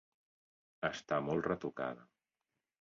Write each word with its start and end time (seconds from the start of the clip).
Està 0.89 1.21
molt 1.29 1.47
retocada. 1.53 2.11